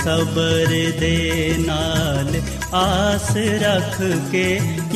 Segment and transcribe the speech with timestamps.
[0.00, 0.66] सबर
[1.00, 2.28] दे नाल,
[2.74, 3.98] आस रख
[4.30, 4.46] के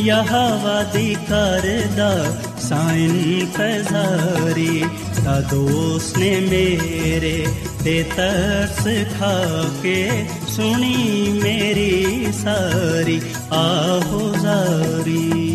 [0.02, 2.12] यहावा कर करदा।
[2.58, 4.84] साइन फजारी
[5.24, 7.36] ता दोस्त ने मेरे
[7.84, 8.84] ते तरस
[9.18, 9.34] खा
[9.82, 13.18] के सुनी मेरी सारी,
[13.52, 15.53] आहो जारी।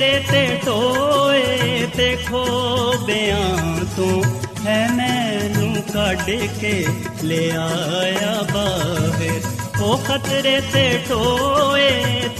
[0.00, 4.24] ਜ਼ਾਰੀ ਉਹ ਖਤਰੇ ਤੇ ਟੋਏ ਤੇ ਖੋਬਿਆਂ ਤੋਂ
[4.66, 6.30] ਹੈ ਮੈਨੂੰ ਕੱਢ
[6.60, 6.86] ਕੇ
[7.24, 9.40] ਲੈ ਆਇਆ ਬਾਹਰ।
[9.82, 11.90] ਉਹ ਖਤਰੇ ਤੇ ਟੋਏ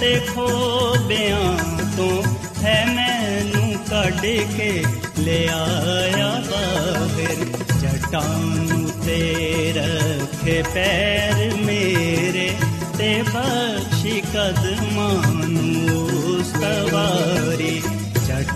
[0.00, 1.58] ਤੇ ਖੋਬਿਆਂ
[1.96, 2.22] ਤੋਂ
[2.62, 4.20] ਹੈ ਮੈਨੂੰ ਕੱਢ
[4.56, 4.84] ਕੇ
[5.18, 7.34] ਲੈ ਆਇਆ ਬਾਹਰ।
[7.80, 12.50] ਜਟਾਂ ਤੇ ਰੱਖੇ ਪੈਰ ਮੇਰੇ
[12.98, 14.69] ਤੇ ਬਖਸ਼ੀ ਕਦਮਾਂ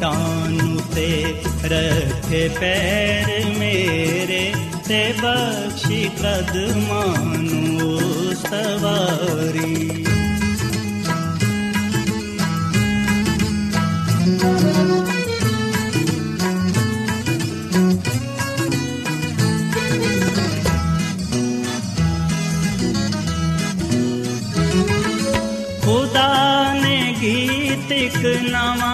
[0.04, 1.08] ਚਟਾਨ ਤੇ
[1.64, 4.52] ਰੱਖੇ ਪੈਰ ਮੇਰੇ
[4.88, 10.04] ਤੇ ਬਖਸ਼ੀ ਕਦਮਾਂ ਨੂੰ ਸਵਾਰੀ
[25.82, 26.28] ਖੁਦਾ
[26.74, 28.93] ਨੇ ਗੀਤ ਇੱਕ ਨਵਾਂ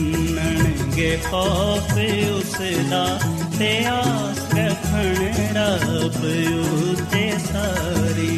[0.91, 1.91] रंगे खौफ
[2.35, 3.03] उसदा
[3.57, 5.19] ते आस रखण
[5.57, 6.19] रब
[6.91, 8.29] उते सारी।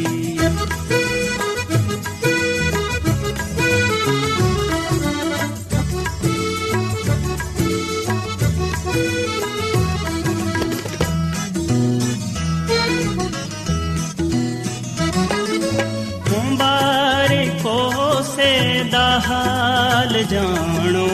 [19.24, 21.06] हाल जानो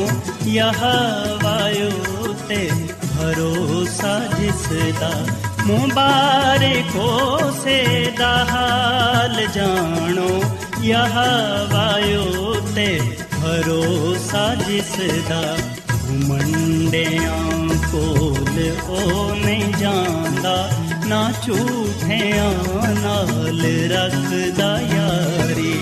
[0.50, 1.29] यहा
[2.50, 2.70] पे
[3.06, 5.10] भरोसा जिसदा,
[5.66, 7.08] मुबारको
[7.52, 7.78] से
[8.18, 10.30] दाहाल जानो,
[10.82, 11.16] यह
[11.72, 12.88] वायो ते
[13.40, 15.42] भरोसा जिसदा।
[16.06, 17.04] घुमंडे
[17.90, 18.56] कोल
[18.90, 20.56] ओ नहीं जांदा
[21.06, 22.50] ना झूठिया
[23.04, 23.62] नाल
[23.92, 25.74] रखदा यारी।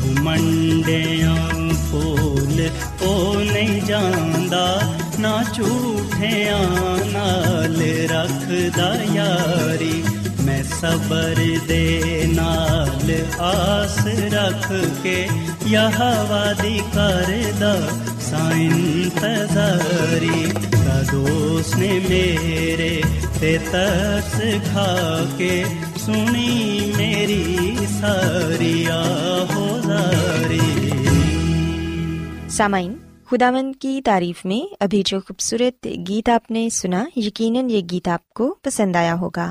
[0.00, 1.02] घुमंडे
[1.94, 2.58] कोल
[3.08, 3.14] ओ
[3.52, 4.66] नहीं जांदा
[5.18, 5.93] ना झूठ
[6.24, 7.28] है आना
[7.66, 10.02] ले रखदा यारी।
[10.44, 11.34] मैं सबर
[11.66, 11.84] दे
[12.26, 13.10] नाल
[13.40, 13.98] आस
[14.34, 14.66] रख
[15.02, 15.18] के
[15.70, 17.74] यहवा दी करदा
[18.52, 20.42] इंतजारी।
[20.74, 23.02] का दोस्त ने मेरे
[23.40, 24.34] ते तरस
[24.66, 24.90] खा
[25.38, 25.64] के
[25.98, 26.50] सुनी
[26.96, 30.70] मेरी सारी आहोदारी।
[32.50, 32.96] सामाइन
[33.34, 38.96] खुदावंद की तारीफ़ में अभी जो खूबसूरत गीत आपने सुना, यकीनन ये गीत आपको पसंद
[38.96, 39.46] आया होगा।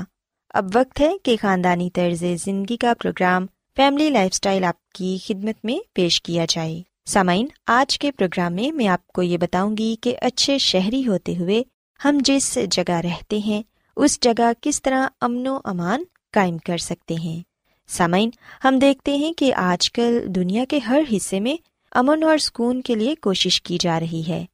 [0.54, 3.46] अब वक्त है कि खानदानी तर्ज ज़िंदगी का प्रोग्राम
[3.76, 9.22] फैमिली लाइफस्टाइल आपकी खिदमत में पेश किया जाए। सामाइन, आज के प्रोग्राम में मैं आपको
[9.22, 11.64] ये बताऊँगी कि अच्छे शहरी होते हुए
[12.00, 13.62] हम जिस जगह रहते हैं,
[13.96, 17.44] उस जगह किस तरह अमनो अमान कायम कर सकते हैं।
[17.88, 18.32] सामाइन,
[18.62, 21.58] हम देखते हैं कि आजकल दुनिया के हर हिस्से में
[21.94, 24.46] अमन और सुकून के लिए कोशिश की जा रही है।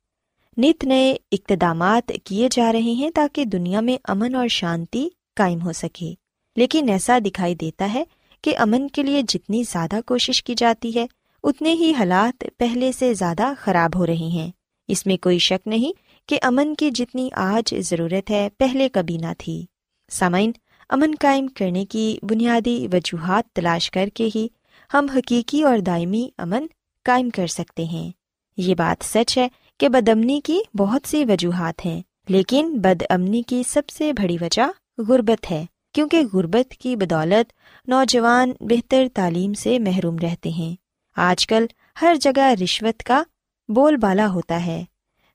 [0.57, 5.73] नित नए इकदाम किए जा रहे हैं ताकि दुनिया में अमन और शांति कायम हो
[5.73, 6.11] सके।
[6.57, 8.07] लेकिन ऐसा दिखाई देता है
[8.45, 11.09] कि अमन के लिए जितनी ज़्यादा कोशिश की जाती है,
[11.45, 14.53] उतने ही हालात पहले से ज़्यादा खराब हो रहे हैं।
[14.89, 15.93] इसमें कोई शक नहीं
[16.29, 19.67] कि अमन की जितनी आज ज़रूरत है पहले कभी ना थी।
[20.11, 20.55] सामाइन,
[20.91, 24.51] अमन कायम करने की बुनियादी वजूहत तलाश करके ही
[24.91, 26.69] हम हकीकी और दायमी अमन
[27.05, 28.13] कायम कर सकते हैं।
[28.59, 29.51] ये बात सच है
[29.81, 35.69] कि बदअमनी की बहुत सी वजूहत हैं, लेकिन बदअमनी की सबसे बड़ी वजह गुर्बत है,
[35.95, 37.53] क्योंकि गुर्बत की बदौलत
[37.89, 40.77] नौजवान बेहतर तालीम से महरूम रहते हैं।
[41.17, 41.69] आजकल
[41.99, 43.27] हर जगह रिश्वत का
[43.71, 44.87] बोलबाला होता है।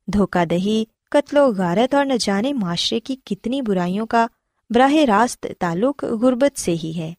[0.09, 4.29] धोखादही कत्लो गारत और न जाने माशरे की कितनी बुराइयों का
[4.71, 7.15] बराह रास्त ताल्लुक गुर्बत से ही है।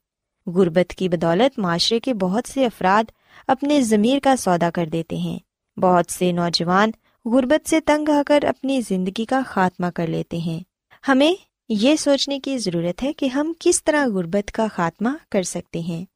[0.47, 3.13] गुर्बत की बदौलत माशरे के बहुत से अफराद
[3.49, 5.41] अपने ज़मीर का सौदा कर देते हैं।
[5.77, 6.93] बहुत से नौजवान
[7.27, 10.65] गुर्बत से तंग आकर अपनी ज़िंदगी का खात्मा कर लेते हैं।
[11.05, 11.37] हमें
[11.71, 16.07] ये सोचने की ज़रूरत है कि हम किस तरह गुर्बत का खात्मा कर सकते हैं।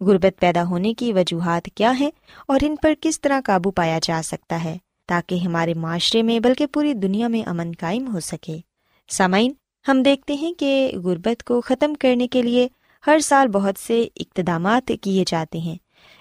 [0.00, 2.12] गुर्बत पैदा होने की वजूहत क्या हैं
[2.50, 4.78] और इन पर किस तरह काबू पाया जा सकता है,
[5.08, 8.62] ताकि हमारे माशरे में बल्कि पूरी दुनिया में अमन कायम हो सके।
[9.10, 9.54] सामाइन,
[9.86, 12.68] हम देखते हैं कि गुर्बत को ख़त्म करने के लिए
[13.04, 15.78] हर साल बहुत से इकदाम किए जाते हैं।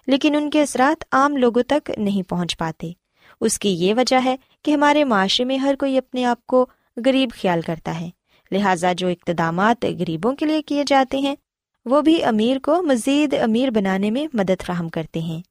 [0.10, 2.96] लेकिन उनके असरात आम लोगों तक नहीं पहुँच पाते।
[3.42, 6.70] उसकी ये वजह है कि हमारे माशरे में हर कोई अपने आप को
[7.00, 8.12] गरीब ख्याल करता है।
[8.54, 11.38] लिहाजा जो इकदाम गरीबों के लिए किए जाते हैं,
[11.88, 15.44] वो भी अमीर को मज़ीद अमीर बनाने में मदद फ्राहम करते हैं।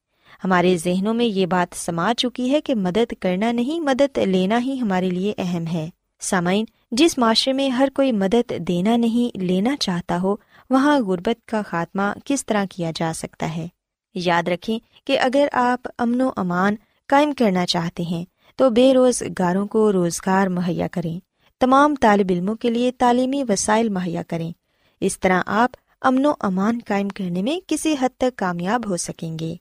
[0.43, 4.77] हमारे जहनों में ये बात समा चुकी है कि मदद करना नहीं, मदद लेना ही
[4.77, 10.17] हमारे लिए अहम है। सामाइन, जिस माशरे में हर कोई मदद देना नहीं, लेना चाहता
[10.17, 10.41] हो,
[10.71, 13.69] वहाँ गुर्बत का खात्मा किस तरह किया जा सकता है?
[14.15, 16.77] याद रखें कि अगर आप अमनो अमान
[17.09, 18.25] कायम करना चाहते हैं
[18.59, 21.19] तो बेरोजगारों को रोज़गार मुहैया करें।
[21.61, 24.53] तमाम तालब इलमों के लिए तालीमी वसाइल मुहैया करें।
[25.01, 25.71] इस तरह आप
[26.01, 29.57] अमनो अमान कायम करने में किसी हद तक कामयाब हो सकेंगे।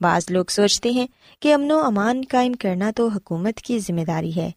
[0.00, 1.08] बाज लोग सोचते हैं
[1.42, 4.52] कि अमनो अमान कायम करना तो हुकूमत की ज़िम्मेदारी है,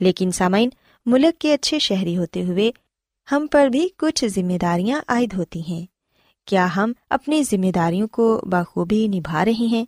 [0.00, 0.72] लेकिन सामाइन
[1.06, 2.72] मुल्क के अच्छे शहरी होते हुए
[3.28, 5.86] हम पर भी कुछ जिम्मेदारियाँ आयद होती हैं।
[6.48, 9.86] क्या हम अपनी जिम्मेदारियों को बखूबी निभा रहे हैं?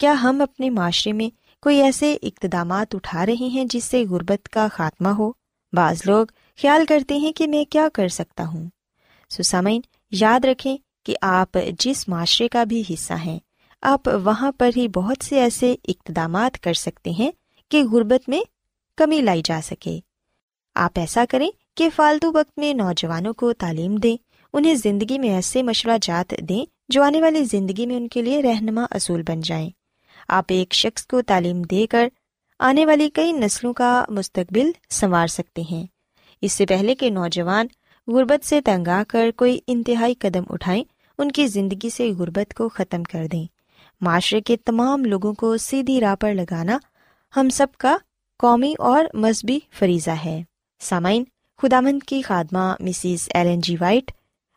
[0.00, 5.10] क्या हम अपने माशरे में कोई ऐसे इकदाम उठा रहे हैं जिससे गुर्बत का खात्मा
[5.10, 5.36] हो?
[5.74, 8.70] बाज लोग ख्याल करते हैं कि मैं क्या कर सकता हूँ।
[9.30, 13.40] सुसामिन याद रखें कि आप जिस माशरे का भी हिस्सा हैं,
[13.82, 17.32] आप वहाँ पर ही बहुत से ऐसे इकदाम कर सकते हैं
[17.70, 18.46] कि गुर्बत में
[18.98, 20.02] कमी लाई जा सके।
[20.76, 24.18] आप ऐसा करें कि फालतू वक्त में नौजवानों को तालीम दें
[24.54, 28.84] उन्हें ज़िंदगी में ऐसे मशवरा जात दें, जो आने वाली ज़िंदगी में उनके लिए रहनमा
[28.92, 29.72] असूल बन जाएँ।
[30.30, 32.10] आप एक शख्स को तालीम देकर
[32.60, 35.88] आने वाली कई नस्लों का मुस्तकबिल संवार सकते हैं।
[36.42, 37.68] इससे पहले कि नौजवान
[38.08, 40.84] गुर्बत से तंग आकर कोई इंतहाई कदम उठाएँ,
[41.18, 43.46] उनकी ज़िंदगी से गुर्बत को ख़त्म कर दें।
[44.00, 46.80] माशरे के तमाम लोगों को सीधी राह पर लगाना
[47.34, 48.00] हम सब का
[48.40, 50.44] कौमी और मजहबी फरीज़ा है।
[50.80, 51.26] सामाइन,
[51.60, 54.10] खुदामंद की खादमा मिसिस एलन जी वाइट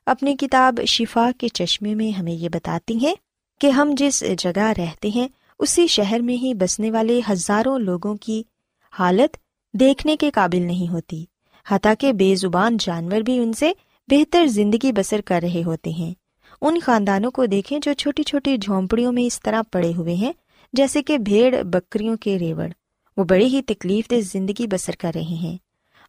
[0.07, 3.15] अपनी किताब शिफा के चश्मे में हमें ये बताती हैं
[3.61, 8.45] कि हम जिस जगह रहते हैं, उसी शहर में ही बसने वाले हज़ारों लोगों की
[8.93, 9.37] हालत
[9.73, 11.27] देखने के काबिल नहीं होती।
[11.65, 13.75] हता के बेजुबान जानवर भी उनसे
[14.09, 16.15] बेहतर ज़िंदगी बसर कर रहे होते हैं।
[16.61, 20.33] उन खानदानों को देखें जो छोटी छोटी झोंपड़ियों में इस तरह पड़े हुए हैं,
[20.73, 22.71] जैसे कि भेड़, बकरियों के रेवड़।
[23.17, 25.59] वो बड़ी ही तकलीफ़ दे ज़िंदगी बसर कर रहे हैं।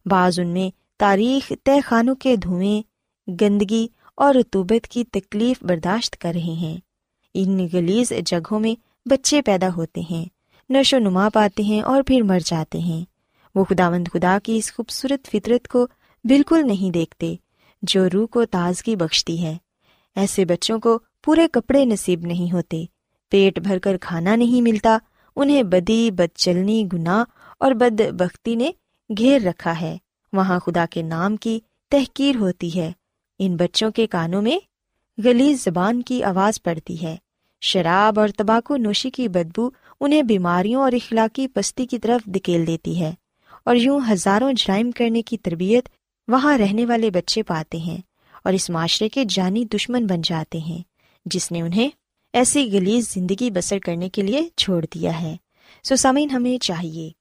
[0.05, 2.83] बाज उनमें तारीख तय खानों के धुएँ
[3.29, 6.81] गंदगी और रतूबत की तकलीफ़ बर्दाश्त कर रहे हैं।
[7.35, 10.27] इन गलीज जगहों में बच्चे पैदा होते हैं
[10.69, 13.05] नशो नुमा पाते हैं और फिर मर जाते हैं।
[13.55, 15.89] वो खुदावंद खुदा की इस खूबसूरत फितरत को
[16.25, 17.39] बिल्कुल नहीं देखते,
[17.83, 19.59] जो रूह को ताजगी बख्शती है।
[20.17, 22.87] ऐसे बच्चों को पूरे कपड़े नसीब नहीं होते,
[23.31, 24.99] पेट भरकर खाना नहीं मिलता,
[25.35, 27.23] उन्हें बदी बदचलनी गुनाह
[27.61, 28.73] और बदबख्ती ने
[29.11, 29.99] घेर रखा है।
[30.33, 32.93] वहाँ खुदा के नाम की तहकीर होती है।
[33.39, 34.59] इन बच्चों के कानों में
[35.17, 37.17] गलीज जबान की आवाज़ पड़ती है।
[37.61, 42.95] शराब और तबाकू नोशी की बदबू उन्हें बीमारियों और इखलाकी पस्ती की तरफ़ धकेल देती
[42.95, 43.15] है
[43.67, 45.89] और यूँ हज़ारों जराइम करने की तरबियत
[46.27, 48.03] वहाँ रहने वाले बच्चे पाते हैं
[48.45, 50.83] और इस माशरे के जानी दुश्मन बन जाते हैं,
[51.25, 51.91] जिसने उन्हें
[52.33, 55.37] ऐसी गलीज ज़िंदगी बसर करने के लिए छोड़ दिया है।
[55.85, 57.13] सो सामीन हमें चाहिए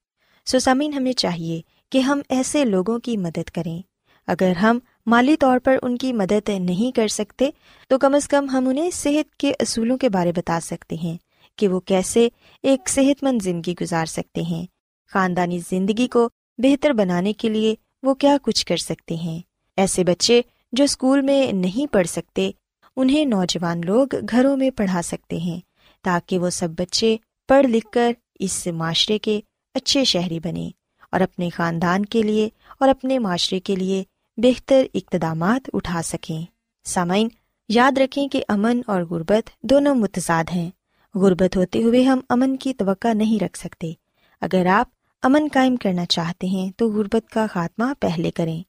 [0.46, 3.82] सो सामीन हमें चाहिए कि हम ऐसे लोगों की मदद करें।
[4.28, 7.52] अगर हम माली तौर पर उनकी मदद नहीं कर सकते
[7.90, 11.18] तो कम अज़ कम हम उन्हें सेहत के असूलों के बारे बता सकते हैं
[11.58, 12.30] कि वो कैसे
[12.64, 14.66] एक सेहतमंद ज़िंदगी गुजार सकते हैं।
[15.10, 16.26] ख़ानदानी ज़िंदगी को
[16.58, 19.42] बेहतर बनाने के लिए वो क्या कुछ कर सकते हैं?
[19.78, 22.54] ऐसे बच्चे जो स्कूल में नहीं पढ़ सकते,
[22.96, 25.62] उन्हें नौजवान लोग घरों में पढ़ा सकते हैं,
[26.04, 29.42] ताकि वो सब बच्चे पढ़ लिख कर इस माशरे के
[29.74, 30.72] अच्छे शहरी बने
[31.12, 32.50] और अपने ख़ानदान के लिए
[32.82, 34.04] और अपने माशरे के लिए
[34.38, 36.46] बेहतर इकदाम उठा सकें।
[36.86, 37.30] सामाइन
[37.70, 40.72] याद रखें कि अमन और गुर्बत दोनों मुतजाद हैं।
[41.14, 43.96] गुर्बत होते हुए हम अमन की तो नहीं रख सकते।
[44.42, 44.90] अगर आप
[45.22, 48.64] अमन कायम करना चाहते हैं तो गुर्बत का खात्मा पहले करें।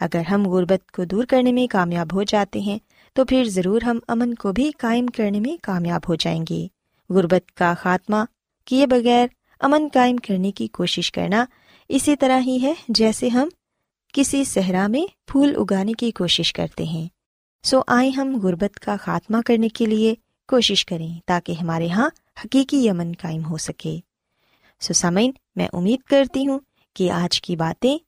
[0.00, 2.80] अगर हम गुर्बत को दूर करने में कामयाब हो जाते हैं
[3.16, 6.68] तो फिर ज़रूर हम अमन को भी कायम करने में कामयाब हो जाएँगे।
[7.10, 8.26] गुर्बत का खात्मा
[8.66, 11.46] किए बगैर अमन कायम करने की कोशिश करना
[11.90, 13.50] इसी तरह ही है जैसे हम
[14.14, 17.10] किसी सहरा में फूल उगाने की कोशिश करते हैं।
[17.64, 20.16] सो आए हम गुर्बत का खात्मा करने के लिए
[20.48, 22.12] कोशिश करें ताकि हमारे यहाँ
[22.44, 24.02] हकीकी यमन कायम हो सके।
[24.80, 26.60] सो सामिन मैं उम्मीद करती हूँ
[26.96, 27.98] कि आज की बातें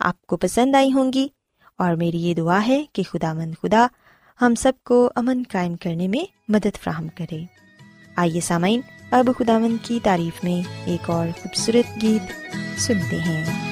[0.00, 1.30] आपको पसंद आई होंगी
[1.80, 3.90] और मेरी ये दुआ है कि खुदामंद खुदा
[4.40, 7.46] हम सबको अमन कायम करने में मदद फ्राहम करे।
[8.18, 12.28] आइए सामाइन अब खुदामंद की तारीफ़ में एक और खूबसूरत गीत
[12.78, 13.69] सुनते हैं।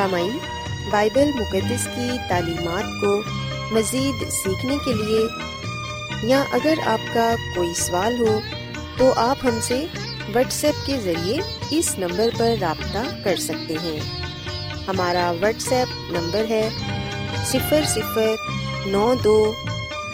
[0.00, 0.38] सामाइन
[0.92, 3.10] बाइबल मुकदस की तालीमत को
[3.74, 8.40] मज़ीद सीखने के लिए। या अगर आपका कोई सवाल हो
[8.98, 9.76] तो आप हमसे
[10.30, 11.42] व्हाट्सएप के ज़रिए
[11.78, 14.00] इस नंबर पर रबता कर सकते हैं।
[14.86, 16.62] हमारा व्हाट्सएप नंबर है
[17.50, 18.36] सिफर सिफर
[18.92, 19.36] नौ दो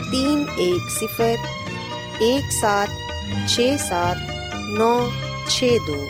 [0.03, 2.89] तीन एक सिफर एक सात
[3.49, 4.19] छ सात
[4.81, 4.91] नौ
[5.51, 6.01] छ दो।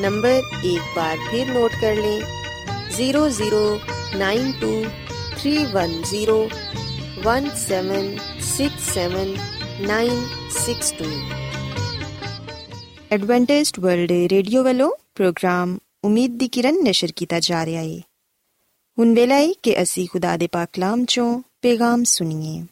[0.00, 2.35] नंबर एक बार फिर नोट कर लें।
[2.95, 3.63] zero zero
[4.15, 4.71] nine two
[5.35, 6.37] three one zero
[7.23, 8.09] one seven
[8.47, 9.35] six seven
[9.87, 10.25] nine
[10.57, 11.09] six two
[13.11, 17.99] Adventist World Radio ਵੱਲੋਂ ਪ੍ਰੋਗਰਾਮ ਉਮੀਦ ਦੀ ਕਿਰਨ ਨਿਸ਼ਰ ਕੀਤਾ ਜਾ ਰਿਹਾ ਹੈ
[18.97, 22.63] ਹੁਣ ਵੇਲਾ ਹੈ ਕਿ ਅਸੀਂ ਖੁਦਾ ਦੇ ਪਾਕ ਕਲਾਮ ਚੋਂ ਪੇਗਾਮ ਸੁਣੀਏ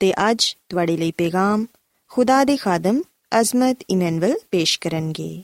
[0.00, 1.66] ਤੇ ਅੱਜ ਤੁਹਾਡੇ ਲਈ ਪੇਗਾਮ
[2.10, 3.00] ਖੁਦਾ ਦੇ ਖਾਦਮ
[3.40, 5.42] ਅਜ਼ਮਤ ਇਮਨੁਅਲ ਪੇਸ਼ ਕਰਨਗੇ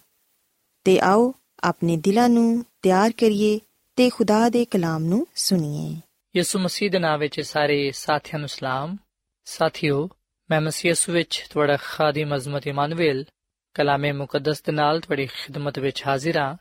[0.87, 1.33] ਤੇ ਆਓ
[1.65, 3.59] ਆਪਣੇ ਦਿਲਾਂ ਨੂੰ ਤਿਆਰ ਕਰੀਏ
[3.96, 6.02] ਤੇ ਖੁਦਾ ਦੇ ਕਲਾਮ ਨੂੰ ਸੁਣੀਏ।
[6.38, 8.98] ਯਿਸੂ ਮਸੀਹ ਦੇ ਨਾਮ ਵਿੱਚ ਸਾਰੇ ਸਾਥੀਆਂ ਨੂੰ ਸਲਾਮ।
[9.46, 10.10] ਸਾਥਿਓ,
[10.52, 13.26] ਮੈਂ ਮਸੀਹ ਯਿਸੂ ਵਿੱਚ ਤੁਹਾਡਾ ਖਾਦਮ ਅਜ਼ਮਤ ਇਮਾਨੁਅਲ,
[13.74, 16.56] ਕਲਾਮੇ ਮੁਕੱਦਸ ਦੇ ਨਾਲ ਤੁਹਾਡੀ ਖਿਦਮਤ ਵਿੱਚ ਹਾਜ਼ਰ ਹਾਂ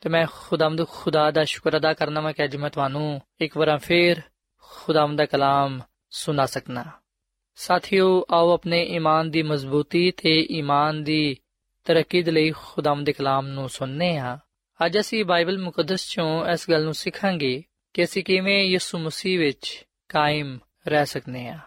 [0.00, 3.78] ਤੇ ਮੈਂ ਖੁਦਾਮਦ ਖੁਦਾ ਦਾ ਸ਼ੁਕਰ ਅਦਾ ਕਰਨਾ ਮੈਂ ਕਿ ਅੱਜ ਮੈਂ ਤੁਹਾਨੂੰ ਇੱਕ ਵਾਰ
[3.78, 4.20] ਫੇਰ
[4.58, 6.84] ਖੁਦਾਮ ਦਾ ਕਲਾਮ ਸੁਣਾ ਸਕਣਾ
[7.54, 11.36] ਸਾਥਿਓ, ਆਓ ਆਪਣੇ ਈਮਾਨ ਦੀ ਮਜ਼ਬੂਤੀ ਤੇ ਈਮਾਨ ਦੀ
[11.84, 14.38] ਤਰੱਕੀ ਦੇ ਲਈ ਖੁਦਾਮ ਦੇ ਕਲਾਮ ਨੂੰ ਸੁਣਨੇ ਆ
[14.86, 17.62] ਅੱਜ ਅਸੀਂ ਬਾਈਬਲ ਮੁਕੱਦਸ ਚੋਂ ਇਸ ਗੱਲ ਨੂੰ ਸਿੱਖਾਂਗੇ
[17.94, 20.58] ਕਿ ਅਸੀਂ ਕਿਵੇਂ ਯਿਸੂ ਮਸੀਹ ਵਿੱਚ ਕਾਇਮ
[20.88, 21.58] ਰਹਿ ਸਕਨੇ ਹਾਂ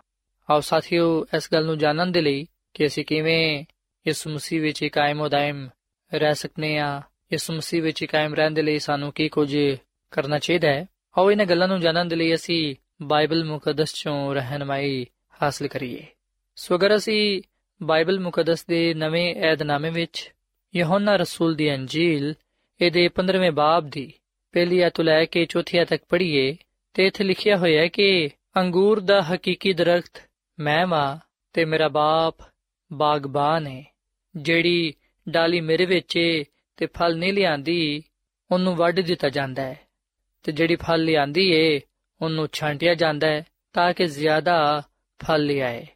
[0.49, 3.65] ਆਓ ਸਾਥੀਓ, ਇਸ ਗੱਲ ਨੂੰ ਜਾਣਨ ਦੇ ਲਈ ਕਿ ਅਸੀਂ ਕਿਵੇਂ
[4.07, 5.69] ਯਿਸੂ ਮਸੀਹ ਵਿੱਚ ਕਾਇਮ ਉਦਾਇਮ
[6.13, 7.01] ਰਹਿ ਸਕਨੇ ਹਾਂ
[7.33, 9.57] ਯਿਸੂ ਮਸੀਹ ਵਿੱਚ ਕਾਇਮ ਰਹਿਣ ਦੇ ਲਈ ਸਾਨੂੰ ਕੀ ਕੁਝ
[10.11, 10.85] ਕਰਨਾ ਚਾਹੀਦਾ ਹੈ?
[11.17, 15.05] ਆਓ ਇਹਨਾਂ ਗੱਲਾਂ ਨੂੰ ਜਾਣਨ ਦੇ ਲਈ ਅਸੀਂ ਬਾਈਬਲ ਮੁਕੱਦਸ ਚੋਂ ਰਹਿਨਮਾਈ
[15.41, 16.05] ਹਾਸਲ ਕਰੀਏ।
[16.55, 17.41] ਸੋ ਅਗਰ ਅਸੀਂ
[17.83, 20.33] ਬਾਈਬਲ ਮੁਕੱਦਸ ਦੇ ਨਵੇਂ ਏਧਨਾਮੇ ਵਿੱਚ
[20.75, 22.35] ਯਹੋਨਾ ਰਸੂਲ ਦੀ ਅੰਜੀਲ
[22.81, 24.13] ਇਹਦੇ 15ਵੇਂ ਬਾਬ ਦੀ
[24.51, 26.57] ਪਹਿਲੀ ਆਇਤ ਲੈ ਕੇ ਚੌਥੀ ਆਇਤ ਤੱਕ ਪੜ੍ਹੀਏ
[26.93, 30.29] ਤੇ ਇੱਥੇ ਲਿਖਿਆ ਹੋਇਆ ਹੈ ਕਿ ਅੰਗੂਰ ਦਾ ਹਕੀਕੀ ਦਰਖਤ
[30.59, 31.17] ਮੈਂ ਵਾਂ
[31.53, 32.35] ਤੇ ਮੇਰਾ ਬਾਪ
[32.93, 33.83] ਬਾਗਬਾਨ ਹੈ
[34.35, 34.93] ਜਿਹੜੀ
[35.29, 36.43] ਡਾਲੀ ਮੇਰੇ ਵਿੱਚ ਏ
[36.77, 38.03] ਤੇ ਫਲ ਨਹੀਂ ਲਿਆਂਦੀ,
[38.51, 39.79] ਉਹਨੂੰ ਵੱਢ ਦਿੱਤਾ ਜਾਂਦਾ ਹੈ।
[40.43, 41.81] ਤੇ ਜਿਹੜੀ ਫਲ ਲਿਆਂਦੀ ਏ,
[42.21, 44.83] ਉਹਨੂੰ ਛਾਂਟਿਆ ਜਾਂਦਾ ਹੈ ਤਾਂ ਕਿ ਜ਼ਿਆਦਾ
[45.25, 45.87] ਫਲ ਲਿਆਏ।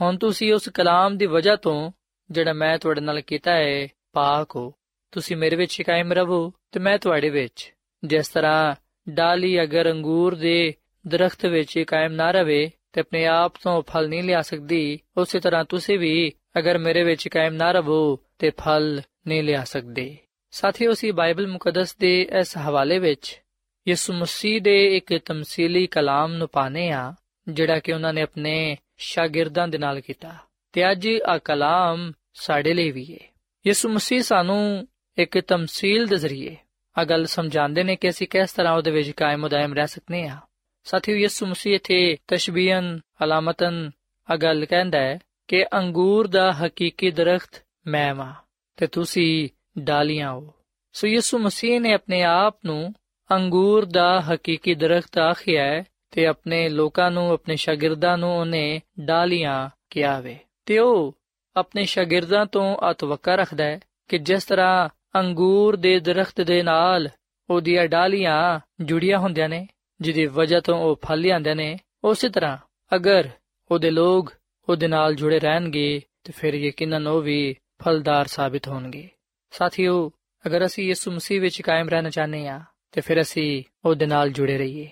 [0.00, 1.92] ਹੁਣ ਤੁਸੀਂ ਉਸ ਕਲਾਮ ਦੀ ਵਜ੍ਹਾ ਤੋਂ
[2.30, 4.74] ਜਿਹੜਾ ਮੈਂ ਤੁਹਾਡੇ ਨਾਲ ਕੀਤਾ ਹੈ ਪਾਕ ਹੋ।
[5.10, 8.74] ਤੁਸੀਂ ਮੇਰੇ ਵਿੱਚ ਕਾਇਮ ਰਹੋ ਤੇ ਮੈਂ ਤੁਹਾਡੇ ਵਿੱਚ। ਜਿਸ ਤਰ੍ਹਾਂ
[9.08, 10.74] ਡਾਲੀ ਅਗਰ ਅੰਗੂਰ ਦੇ
[11.06, 15.64] ਦਰਖਤ ਵਿੱਚ ਕਾਇਮ ਨਾ ਰਵੇ ਤੇ ਆਪਣੇ ਆਪ ਤੋਂ ਫਲ ਨਹੀਂ ਲਿਆ ਸਕਦੀ, ਉਸੇ ਤਰ੍ਹਾਂ
[15.64, 20.16] ਤੁਸੀਂ ਵੀ ਅਗਰ ਮੇਰੇ ਵਿੱਚ ਕਾਇਮ ਨਾ ਰਹੋ ਤੇ ਫਲ ਨਹੀਂ ਲਿਆ ਸਕਦੇ।
[20.50, 23.42] ਸਾਥੀਓ, ਅਸੀਂ ਬਾਈਬਲ ਮੁਕੱਦਸ ਦੇ ਇਸ ਹਵਾਲੇ ਵਿੱਚ
[23.88, 27.14] ਯਿਸੂ ਮਸੀਹ ਦੇ ਇੱਕ ਤਮਸੀਲੀ ਕਲਾਮ ਨੂੰ ਪਾਣੇ ਆ
[27.48, 30.36] ਜਿਹੜਾ ਕਿ ਉਹਨਾਂ ਨੇ ਆਪਣੇ ਸ਼ਾਗਿਰਦਾਂ ਦੇ ਨਾਲ ਕੀਤਾ।
[30.72, 33.34] ਤੇ ਅੱਜ ਆ ਕਲਾਮ ਸਾਡੇ ਲਈ ਵੀ ਹੈ
[33.66, 34.88] ਯਿਸੂ ਮਸੀਹ ਸਾਨੂੰ
[35.18, 36.56] ਇੱਕ ਤਮਸੀਲ ਦੇ ਜ਼ਰੀਏ।
[36.98, 40.36] ਆ ਗੱਲ ਸਮਝਾਉਂਦੇ ਨੇ ਕਿ ਅਸੀਂ ਕਿਸ ਤਰ੍ਹਾਂ ਉਹਦੇ ਵਿੱਚ ਕਾਇਮ ਉਦਾਇਮ ਰਹਿ ਸਕਨੇ ਆ
[40.84, 43.90] ਸਾਥੀਓ, ਯਿਸੂ ਮਸੀਹ ਇਥੇ ਤਸ਼ਬੀਹਨ, ਅਲਾਮਤਨ
[44.30, 48.32] ਆ ਗੱਲ ਕਹਿੰਦਾ ਹੈ ਕਿ ਅੰਗੂਰ ਦਾ ਹਕੀਕੀ ਦਰਖਤ ਮੈਂ ਵਾਂ
[48.76, 50.54] ਤੇ ਤੁਸੀਂ ਡਾਲੀਆਂ ਹੋ।
[50.92, 52.94] ਸੋ ਯਿਸੂ ਮਸੀਹ ਨੇ ਆਪਣੇ ਆਪ ਨੂੰ
[53.30, 59.70] ਅੰਗੂਰ ਦਾ ਹਕੀਕੀ ਦਰਖਤ ਆਖਿਆ ਹੈ ਤੇ ਆਪਣੇ ਲੋਕਾਂ ਨੂੰ, ਆਪਣੇ ਸ਼ਾਗਿਰਦਾਂ ਨੂੰ ਉਹਨੇ ਡਾਲੀਆਂ
[59.90, 61.16] ਕਿਹਾ ਵੇ। ਤੇ ਉਹ
[61.56, 67.08] ਆਪਣੇ ਸ਼ਾਗਿਰਦਾਂ ਤੋਂ ਅਤਵਕਾ ਰੱਖਦਾ ਹੈ ਕਿ ਜਿਸ ਤਰ੍ਹਾਂ ਅੰਗੂਰ ਦੇ ਦਰਖਤ ਦੇ ਨਾਲ
[67.50, 69.68] ਉਹਦੀਆਂ ਡਾਲੀਆਂ ਜੁੜੀਆਂ ਹੁੰਦੀਆਂ ਨੇ,
[70.00, 72.58] ਜਿਹਦੀ ਵਜ੍ਹਾ ਤੋਂ ਉਹ ਫਲ ਲਿਆਉਂਦੇ ਨੇ। ਉਸੇ ਤਰ੍ਹਾਂ
[72.96, 73.28] ਅਗਰ
[73.70, 74.32] ਉਹਦੇ ਲੋਕ
[74.68, 79.08] ਉਹਦੇ ਨਾਲ ਜੁੜੇ ਰਹਿਣਗੇ, ਤੇ ਫਿਰ ਯਕੀਨਨ ਉਹ ਵੀ ਫਲਦਾਰ ਸਾਬਿਤ ਹੋਣਗੇ।
[79.50, 80.12] ਸਾਥੀਓ,
[80.46, 82.60] ਅਗਰ ਅਸੀਂ ਯਿਸੂ ਮਸੀਹ ਵਿੱਚ ਕਾਇਮ ਰਹਿਣਾ ਚਾਹਨੇ ਆ
[82.92, 84.90] ਤੇ ਫਿਰ ਅਸੀਂ ਉਹਦੇ ਨਾਲ ਜੁੜੇ ਰਹੀਏ।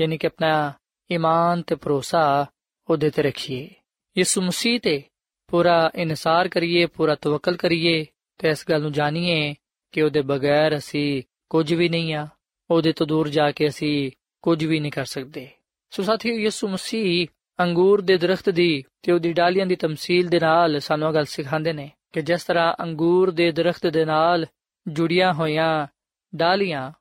[0.00, 0.72] ਯਾਨੀ ਕਿ ਆਪਣਾ
[1.12, 2.46] ਈਮਾਨ ਤੇ ਭਰੋਸਾ
[2.90, 3.70] ਉਹਦੇ ਤੇ ਰੱਖੀਏ।
[4.18, 5.02] ਯਿਸੂ ਮਸੀਹ ਤੇ
[5.48, 8.06] ਪੂਰਾ ਇਨਸਾਰ ਕਰੀਏ, ਪੂਰਾ ਤਵਕਲ ਕਰੀਏ
[8.40, 9.54] ਤੇ ਇਸ ਗੱਲ ਨੂੰ ਜਾਣੀਏ
[9.92, 12.28] ਕਿ ਉਹਦੇ ਬਗੈਰ ਅਸੀਂ ਕੁਝ ਵੀ ਨਹੀਂ ਆ,
[12.70, 14.10] ਉਹਦੇ ਤੋਂ ਦੂਰ ਜਾ ਕੇ ਅਸੀਂ
[14.42, 15.48] ਕੁਝ ਵੀ ਨਹੀਂ ਕਰ ਸਕਦੇ।
[15.90, 17.26] ਸੋ ਸਾਥੀਓ, ਯਿਸੂ ਮਸੀਹ
[17.60, 21.72] ਅੰਗੂਰ ਦੇ ਦਰਖਤ ਦੀ ਤੇ ਉਹਦੀ ਡਾਲੀਆਂ ਦੀ ਤਮਸੀਲ ਦੇ ਨਾਲ ਸਾਨੂੰ ਇਹ ਗੱਲ ਸਿਖਾਉਂਦੇ
[21.72, 24.46] ਨੇ ਕਿ ਜਿਸ ਤਰ੍ਹਾਂ ਅੰਗੂਰ ਦੇ ਦਰਖਤ ਦੇ ਨਾਲ
[24.88, 25.86] ਜੁੜੀਆਂ ਹੋਈਆਂ
[26.34, 26.92] ਡਾਲੀਆਂ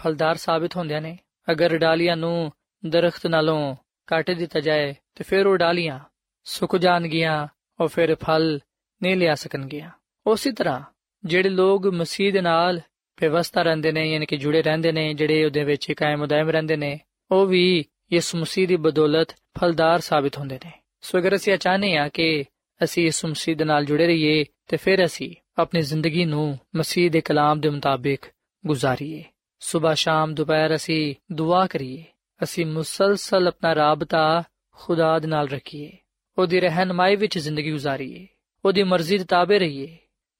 [0.00, 1.18] ਫਲਦਾਰ ਸਾਬਿਤ ਹੁੰਦੀਆਂ ਨੇ।
[1.50, 2.52] ਅਗਰ ਡਾਲੀਆਂ ਨੂੰ
[2.86, 6.00] ਦਰਖਤ ਨਾਲੋਂ ਕੱਟ ਦਿੱਤਾ ਜਾਏ, ਤੇ ਫਿਰ ਉਹ ਡਾਲੀਆਂ
[6.44, 7.48] ਸੁੱਕ ਜਾਣਗੀਆਂ,
[7.80, 8.60] ਉਹ ਫਿਰ ਫਲ
[9.02, 9.90] ਨਹੀਂ ਲਿਆ ਸਕਣਗੀਆਂ।
[10.28, 10.80] ਉਸੇ ਤਰ੍ਹਾਂ
[11.24, 12.80] ਜਿਹੜੇ ਲੋਕ ਮਸੀਹ ਦੇ ਨਾਲ
[13.20, 17.00] ਵਿਵਸਥਾ ਰਹਿੰਦੇ ਨੇ, ਯਾਨੀ ਕਿ ਜੁੜੇ ਰਹਿੰਦੇ ਨੇ, ਜਿਹੜੇ ਉਹਦੇ ਵਿੱਚ ਕਾਇਮ ਉਦਾਇਮ ਰਹਿੰਦੇ ਨੇ,
[17.30, 19.28] ਉਹ ਵੀ ਯਿਸੂ ਮਸੀਹ ਦੀ ਬਦੌਲਤ
[19.60, 22.44] ਫਲਦਾਰ ਸਾਬਿਤ ਹੁੰਦੇ ਨੇ। ਸੋ ਅਗਰ ਅਸੀਂ ਚਾਹਨੇ ਆ ਕਿ
[22.84, 27.20] ਅਸੀਂ ਯਿਸੂ ਮਸੀਹ ਦੇ ਨਾਲ ਜੁੜੇ ਰਹੀਏ, ਤੇ ਫਿਰ ਅਸੀਂ ਆਪਣੀ ਜ਼ਿੰਦਗੀ ਨੂੰ ਮਸੀਹ ਦੇ
[27.20, 28.20] ਕਲਾਮ ਦੇ ਮੁਤਾਬਿਕ
[28.66, 29.24] ਗੁਜ਼ਾਰੀਏ।
[29.60, 32.04] ਸਵੇਰ ਸ਼ਾਮ ਦੁਪਹਿਰ ਅਸੀਂ ਦੁਆ ਕਰੀਏ,
[32.42, 35.92] ਅਸੀਂ ਮੁਸਲਸਲ ਆਪਣਾ ਰਾਬਤਾ ਖੁਦਾ ਦੇ ਨਾਲ ਰੱਖੀਏ,
[36.38, 38.26] ਉਹਦੀ ਰਹਿਨਮਾਈ ਵਿੱਚ ਜ਼ਿੰਦਗੀ ਗੁਜ਼ਾਰੀਏ,
[38.64, 39.96] ਉਹਦੀ ਮਰਜ਼ੀ ਦੇ ਤਾਬੇ ਰਹੀਏ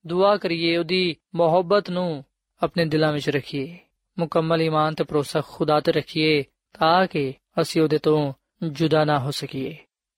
[0.08, 2.24] ਦੁਆ ਕਰੀਏ, ਉਹਦੀ ਮੁਹੱਬਤ ਨੂੰ
[2.62, 3.78] ਆਪਣੇ ਦਿਲਾਂ ਵਿੱਚ ਰੱਖੀਏ।
[4.18, 6.42] ਮੁਕੰਮਲ ਈਮਾਨ ਤੇ ਭਰੋਸਾ ਖੁਦਾ ਤੇ ਰੱਖੀਏ,
[6.78, 9.76] ਤਾਂ ਕਿ ਅਸੀਂ ਉਹਦੇ ਤੋਂ ਜੁਦਾ ਨਾ ਹੋ ਸਕੀਏ।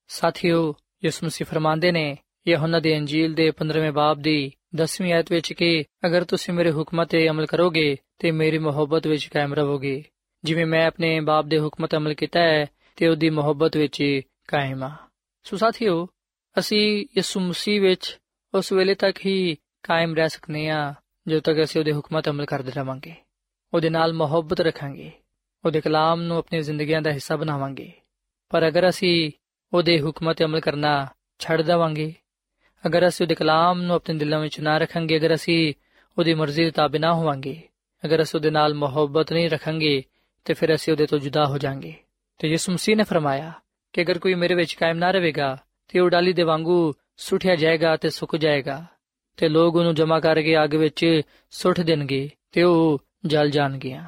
[0.09, 0.75] ਸਾਥੀਓ,
[1.05, 5.85] ਯਿਸੂ ਮਸੀਹ ਫਰਮਾਉਂਦੇ ਨੇ, ਯਹੋਨਾ ਦੀ ਅੰਜੀਲ ਦੇ 15ਵੇਂ ਬਾਬ ਦੀ 10ਵੀਂ ਆਇਤ ਵਿੱਚ ਕਿ
[6.07, 10.05] ਅਗਰ ਤੁਸੀਂ ਮੇਰੇ ਹੁਕਮਾਂ ਤੇ ਅਮਲ ਕਰੋਗੇ, ਤੇ ਮੇਰੀ ਮੁਹੱਬਤ ਵਿੱਚ ਕਾਇਮ ਰਹੋਗੇ।
[10.45, 14.83] ਜਿਵੇਂ ਮੈਂ ਆਪਣੇ ਬਾਪ ਦੇ ਹੁਕਮਾਂ ਤੇ ਅਮਲ ਕੀਤਾ ਹੈ, ਤੇ ਉਹਦੀ ਮੁਹੱਬਤ ਵਿੱਚ ਕਾਇਮ
[14.83, 14.93] ਆ
[15.43, 16.09] ਸੋ ਸਾਥੀਓ,
[16.59, 18.19] ਅਸੀਂ ਯਿਸੂ ਮਸੀਹ ਵਿੱਚ
[18.55, 20.95] ਉਸ ਵੇਲੇ ਤੱਕ ਹੀ ਕਾਇਮ ਰਹਿ ਸਕਨੇ ਆ
[21.29, 23.15] ਜਦੋਂ ਤੱਕ ਅਸੀਂ ਉਹਦੇ ਹੁਕਮਾਂ ਤੇ ਅਮਲ ਕਰਦੇ ਰਵਾਂਗੇ।
[23.75, 25.11] ਉਹਦੇ ਨਾਲ ਮੁਹੱਬਤ ਰੱਖਾਂਗੇ।
[25.65, 27.93] ਉਹਦੇ ਕਲਾਮ ਨੂੰ ਆਪਣੀ ਜ਼ਿੰਦਗੀਆਂ ਦਾ ਹਿੱਸਾ ਬਣਾਵਾਂਗੇ।
[28.49, 29.33] ਪਰ ਅਗਰ ਅਸੀਂ
[29.73, 31.07] ਉਹਦੇ ਹੁਕਮਾਂ ਤੇ ਅਮਲ ਕਰਨਾ
[31.39, 32.15] ਛੱਡ ਦਵਾਂਗੇ,
[32.87, 35.75] ਅਗਰ ਅਸੀਂ ਉਹਦੇ ਕਲਾਮ ਨੂੰ ਆਪਣੇ ਦਿਲਾਂ ਵਿੱਚ ਨਾ ਰੱਖਾਂਗੇ, ਅਗਰ ਅਸੀਂ
[36.19, 37.63] ਉਹਦੀ ਮਰਜ਼ੀ ਦੇ ਤਾਬੇ ਨਾ ਹੋਵਾਂਗੇ,
[38.05, 40.03] ਅਗਰ ਅਸੀਂ ਉਹਦੇ ਨਾਲ ਮੁਹੱਬਤ ਨਹੀਂ ਰੱਖਾਂਗੇ,
[40.45, 41.95] ਤੇ ਫਿਰ ਅਸੀਂ ਉਹਦੇ ਤੋਂ ਜੁਦਾ ਹੋ ਜਾਾਂਗੇ।
[42.39, 43.53] ਤੇ ਯਿਸੂ ਮਸੀਹ ਨੇ ਫਰਮਾਇਆ
[43.93, 47.97] ਕਿ ਅਗਰ ਕੋਈ ਮੇਰੇ ਵਿੱਚ ਕਾਇਮ ਨਾ ਰਹੇਗਾ, ਤੇ ਉਹ ਡਾਲੀ ਦੇ ਵਾਂਗੂ ਸੁੱਟਿਆ ਜਾਏਗਾ
[47.97, 48.87] ਤੇ ਸੁੱਕ ਜਾਏਗਾ।
[49.37, 53.99] ਤੇ ਲੋਕ ਉਹਨੂੰ ਜਮ੍ਹਾਂ ਕਰਕੇ ਅੱਗ ਵਿੱਚ ਸੁੱਟ ਦੇਣਗੇ ਤੇ ਉਹ ਜਲ ਜਾਣਗੇ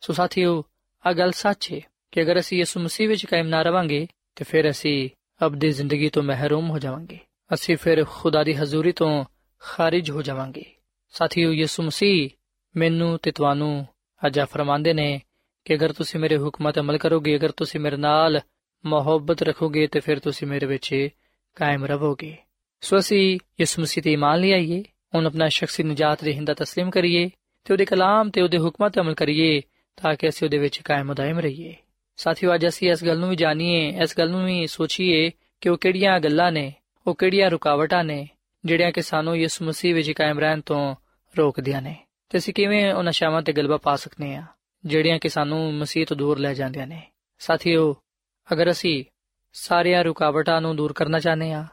[0.00, 0.64] ਸੋ ਸਾਥੀਓ
[1.06, 1.80] ਆ ਗੱਲ ਸੱਚ ਹੈ
[2.12, 5.10] ਕਿ ਅਗਰ ਅਸੀਂ ਯਿਸੂ ਮਸੀਹ ਵਿੱਚ ਕਾਇਮ ਨਾ ਰਵਾਂਗੇ ਤੇ ਫਿਰ ਅਸੀਂ
[5.46, 7.18] ਅਬਦੀ ਜ਼ਿੰਦਗੀ ਤੋਂ ਮਹਿਰੂਮ ਹੋ ਜਾਵਾਂਗੇ।
[7.54, 9.24] ਅਸੀਂ ਫਿਰ ਖੁਦਾ ਦੀ ਹਜ਼ੂਰੀ ਤੋਂ
[9.58, 10.64] ਖਾਰਿਜ ਹੋ ਜਾਵਾਂਗੇ।
[11.08, 12.30] ਸਾਥੀਓ, ਯਿਸੂ ਮਸੀਹ
[12.76, 13.86] ਮੈਨੂੰ ਤੇ ਤੁਹਾਨੂੰ
[14.26, 15.22] ਅੱਜ ਫਰਮਾਉਂਦੇ ਨੇ
[15.64, 18.40] ਕਿ ਅਗਰ ਤੁਸੀਂ ਮੇਰੇ ਹੁਕਮਾਂ ਤੇ ਅਮਲ ਕਰੋਗੇ, ਅਗਰ ਤੁਸੀਂ ਮੇਰੇ ਨਾਲ
[18.86, 21.08] ਮੁਹੱਬਤ ਰੱਖੋਗੇ ਤੇ ਫਿਰ ਤੁਸੀਂ ਮੇਰੇ ਵਿੱਚ
[21.54, 22.36] ਕਾਇਮ ਰਹੋਗੇ।
[22.82, 27.30] ਸੋ ਅਸੀਂ ਇਸ ਮਸੀਹ ਤੇ ਇਮਾਨ ਲਿਆਈਏ ਉਹਨੂੰ ਆਪਣਾ ਸ਼ਖਸੀ ਨਜਾਤ ਦੇ ਹਿੰਦਾ تسلیم ਕਰੀਏ
[27.64, 29.60] ਤੇ ਉਹਦੇ ਕਲਾਮ ਤੇ ਉਹਦੇ ਹੁਕਮਾਂ ਤੇ ਅਮਲ ਕਰੀਏ
[29.96, 31.76] ਤਾਂ ਕਿ ਅਸੀਂ ਉਹਦੇ ਵਿੱਚ ਕਾਇਮ ਦائم ਰਹੀਏ।
[32.16, 35.78] ਸਾਥੀਓ, ਅੱਜ ਅਸੀਂ ਇਸ ਗੱਲ ਨੂੰ ਵੀ ਜਾਣੀਏ, ਇਸ ਗੱਲ ਨੂੰ ਵੀ ਸੋਚੀਏ ਕਿ ਉਹ
[35.78, 36.72] ਕਿਹੜੀਆਂ ਗੱਲਾਂ ਨੇ,
[37.06, 38.28] ਉਹ ਕਿਹੜੀਆਂ ਰੁਕਾਵਟਾਂ ਨੇ,
[38.64, 40.96] ਜਿਹੜੀਆਂ ਕਿ ਸਾਨੂੰ ਇਸ ਮਸੀਹ ਵਿੱਚ ਕਾਇਮ ਰਹਿਣ ਤੋਂ
[41.38, 41.96] ਰੋਕਦੀਆਂ ਨੇ।
[42.30, 44.42] ਤੇ ਅਸੀਂ ਕਿਵੇਂ ਉਹਨਾਂ ਸ਼ਾਮਾਂ ਤੇ ਗਲਬਾ ਪਾ ਸਕਨੇ ਆ,
[44.84, 47.02] ਜਿਹੜੀਆਂ ਕਿ ਸਾਨੂੰ ਮਸੀਹ ਤੋਂ ਦੂਰ ਲੈ ਜਾਂਦੀਆਂ ਨੇ।
[47.38, 47.96] ਸਾਥੀਓ,
[48.52, 49.04] ਅਗਰ ਅਸੀਂ
[49.52, 51.66] ਸਾਰੀਆਂ ਰੁਕਾਵਟਾਂ ਨੂੰ ਦੂਰ ਕਰਨਾ ਚਾਹੁੰਦੇ ਆ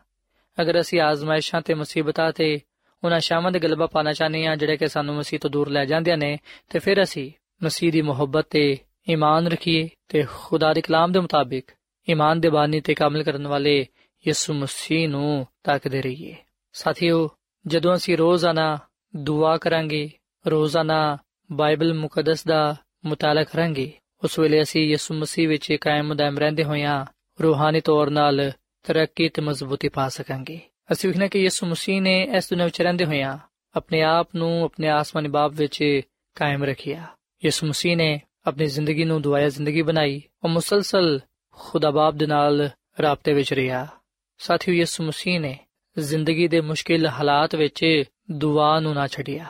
[0.61, 2.59] ਅਗਰ ਅਸੀਂ ਆਜ਼ਮਾਇਸ਼ਾਂ ਤੇ ਮੁਸੀਬਤਾਂ ਤੇ
[3.03, 6.37] ਉਹਨਾਂ ਸ਼ਾਮਦ ਗਲਬਾ ਪਾਣਾ ਚਾਹਨੇ ਆ ਜਿਹੜੇ ਕਿ ਸਾਨੂੰ ਮਸੀਹ ਤੋਂ ਦੂਰ ਲੈ ਜਾਂਦੇ ਨੇ,
[6.69, 7.31] ਤੇ ਫਿਰ ਅਸੀਂ
[7.63, 8.77] ਮਸੀਹ ਦੀ ਮੁਹੱਬਤ ਤੇ
[9.09, 11.71] ਈਮਾਨ ਰੱਖੀਏ ਤੇ ਖੁਦਾ ਦੇ ਕਲਾਮ ਦੇ ਮੁਤਾਬਿਕ
[12.09, 13.87] ਈਮਾਨ ਦੇ ਬਾਨੀ ਤੇ ਕਾਮਿਲ ਕਰਨ ਵਾਲੇ
[14.27, 16.35] ਯਿਸੂ ਮਸੀਹ ਨੂੰ ਤੱਕਦੇ ਰਹੀਏ।
[16.73, 17.29] ਸਾਥੀਓ,
[17.67, 18.79] ਜਦੋਂ ਅਸੀਂ ਰੋਜ਼ਾਨਾ
[19.15, 20.11] ਦੁਆ ਕਰਾਂਗੇ,
[20.47, 21.17] ਰੋਜ਼ਾਨਾ
[21.51, 23.91] ਬਾਈਬਲ ਮੁਕੱਦਸ ਦਾ ਮਤਾਲਾ ਕਰਾਂਗੇ,
[24.23, 27.05] ਉਸ ਵੇਲੇ ਅਸੀਂ ਯਿਸੂ ਮਸੀਹ ਵਿੱਚ ਕਾਇਮ ਦائم ਰਹਿੰਦੇ ਹੋਇਆ
[27.43, 28.51] ਰੂਹਾਨੀ ਤੌਰ 'ਤੇ
[28.83, 30.59] ਤਰੱਕੀ ਤੇ ਮਜ਼ਬੂਤੀ ਪਾ ਸਕਾਂਗੇ।
[30.91, 33.37] ਅਸੀਂ ਵਿਖਣਾ ਕਿ ਯਿਸੂ ਮਸੀਹ ਨੇ ਇਸ ਦੁਨੀਆਂ ਵਿੱਚ ਰਹਿੰਦੇ ਹੋਇਆਂ
[33.75, 36.01] ਆਪਣੇ ਆਪ ਨੂੰ ਆਪਣੇ ਆਸਮਾਨੀ ਬਾਪ ਵਿੱਚ
[36.35, 37.07] ਕਾਇਮ ਰੱਖਿਆ।
[37.45, 41.19] ਯਿਸੂ ਮਸੀਹ ਨੇ ਆਪਣੀ ਜ਼ਿੰਦਗੀ ਨੂੰ ਦੁਆਇਆ ਜ਼ਿੰਦਗੀ ਬਣਾਈ, ਉਹ ਮੁਸਲਸਲ
[41.51, 42.69] ਖੁਦਾ ਬਾਪ ਦੇ ਨਾਲ
[43.01, 43.87] ਰਾਬਤੇ ਵਿੱਚ ਰਿਹਾ।
[44.37, 45.59] ਸਾਥੀਓ, ਯਿਸੂ ਮਸੀਹ ਨੇ
[45.99, 49.45] ਜ਼ਿੰਦਗੀ ਦੇ ਮੁਸ਼ਕਿਲ ਹਾਲਾਤ ਵਿੱਚ ਦੁਆ ਨੂੰ ਨਾ ਛੱਡਿਆ।